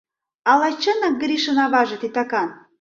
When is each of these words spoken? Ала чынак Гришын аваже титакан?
Ала 0.51 0.69
чынак 0.81 1.15
Гришын 1.21 1.57
аваже 1.65 1.97
титакан? 2.01 2.49